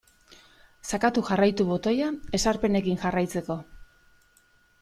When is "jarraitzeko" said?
3.05-3.63